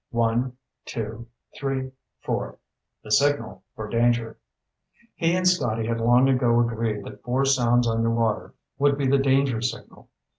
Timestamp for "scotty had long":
5.47-6.27